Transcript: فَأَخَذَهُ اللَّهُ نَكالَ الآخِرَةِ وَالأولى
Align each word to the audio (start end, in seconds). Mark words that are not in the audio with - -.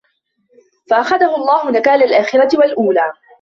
فَأَخَذَهُ 0.89 1.35
اللَّهُ 1.35 1.71
نَكالَ 1.71 2.03
الآخِرَةِ 2.03 2.49
وَالأولى 2.59 3.13